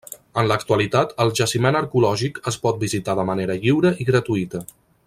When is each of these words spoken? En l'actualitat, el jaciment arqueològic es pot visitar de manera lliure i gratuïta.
En 0.43 0.47
l'actualitat, 0.51 1.13
el 1.25 1.33
jaciment 1.41 1.77
arqueològic 1.81 2.41
es 2.53 2.59
pot 2.67 2.83
visitar 2.87 3.19
de 3.21 3.31
manera 3.33 3.61
lliure 3.63 3.97
i 4.07 4.11
gratuïta. 4.13 4.69